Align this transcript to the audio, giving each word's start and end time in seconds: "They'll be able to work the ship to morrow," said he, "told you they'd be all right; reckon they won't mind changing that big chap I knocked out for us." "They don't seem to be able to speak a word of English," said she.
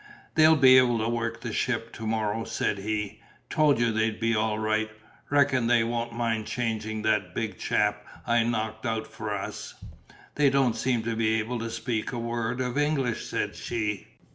"They'll 0.33 0.55
be 0.55 0.79
able 0.79 0.97
to 0.97 1.07
work 1.07 1.41
the 1.41 1.53
ship 1.53 1.93
to 1.93 2.07
morrow," 2.07 2.43
said 2.43 2.79
he, 2.79 3.21
"told 3.51 3.77
you 3.79 3.91
they'd 3.91 4.19
be 4.19 4.35
all 4.35 4.57
right; 4.57 4.89
reckon 5.29 5.67
they 5.67 5.83
won't 5.83 6.11
mind 6.11 6.47
changing 6.47 7.03
that 7.03 7.35
big 7.35 7.59
chap 7.59 8.03
I 8.25 8.41
knocked 8.43 8.83
out 8.87 9.05
for 9.05 9.31
us." 9.31 9.75
"They 10.33 10.49
don't 10.49 10.75
seem 10.75 11.03
to 11.03 11.15
be 11.15 11.35
able 11.37 11.59
to 11.59 11.69
speak 11.69 12.11
a 12.13 12.17
word 12.17 12.61
of 12.61 12.79
English," 12.79 13.27
said 13.27 13.55
she. 13.55 14.07